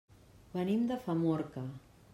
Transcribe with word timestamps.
Venim 0.55 0.87
de 0.93 0.99
Famorca. 1.05 1.67